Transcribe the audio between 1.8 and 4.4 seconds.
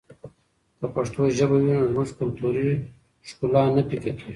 زموږ کلتوري ښکلا نه پیکه کېږي.